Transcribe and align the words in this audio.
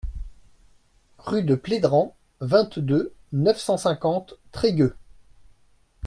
Rue 1.19 1.43
de 1.43 1.53
Plédran, 1.53 2.15
vingt-deux, 2.39 3.13
neuf 3.33 3.59
cent 3.59 3.77
cinquante 3.77 4.33
Trégueux 4.51 4.95